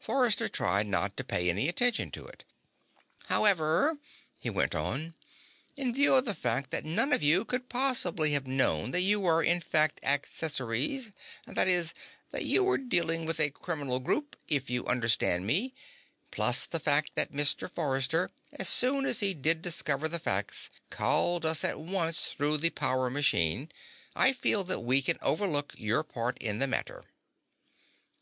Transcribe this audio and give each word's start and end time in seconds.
Forrester 0.00 0.48
tried 0.48 0.86
not 0.86 1.14
to 1.18 1.24
pay 1.24 1.50
any 1.50 1.68
attention 1.68 2.10
to 2.12 2.24
it. 2.24 2.44
"However," 3.26 3.98
he 4.38 4.48
went 4.48 4.74
on, 4.74 5.12
"in 5.76 5.92
view 5.92 6.14
of 6.14 6.24
the 6.24 6.34
fact 6.34 6.70
that 6.70 6.86
none 6.86 7.12
of 7.12 7.22
you 7.22 7.44
could 7.44 7.68
possibly 7.68 8.32
have 8.32 8.46
known 8.46 8.92
that 8.92 9.02
you 9.02 9.20
were, 9.20 9.42
in 9.42 9.60
fact, 9.60 10.00
accessories 10.02 11.12
that 11.46 11.68
is, 11.68 11.92
that 12.30 12.46
you 12.46 12.64
were 12.64 12.78
dealing 12.78 13.26
with 13.26 13.38
a 13.38 13.50
criminal 13.50 14.00
group, 14.00 14.36
if 14.48 14.70
you 14.70 14.86
understand 14.86 15.46
me 15.46 15.74
plus 16.30 16.64
the 16.64 16.80
fact 16.80 17.10
that 17.14 17.32
Mr. 17.32 17.70
Forrester, 17.70 18.30
as 18.52 18.70
soon 18.70 19.04
as 19.04 19.20
he 19.20 19.34
did 19.34 19.60
discover 19.60 20.08
the 20.08 20.18
facts, 20.18 20.70
called 20.88 21.44
us 21.44 21.62
at 21.62 21.78
once 21.78 22.24
through 22.28 22.56
the 22.56 22.70
power 22.70 23.10
machine 23.10 23.70
I 24.16 24.32
feel 24.32 24.64
that 24.64 24.80
we 24.80 25.02
can 25.02 25.18
overlook 25.20 25.74
your 25.76 26.02
part 26.02 26.38
in 26.38 26.58
the 26.58 26.66
matter." 26.66 27.04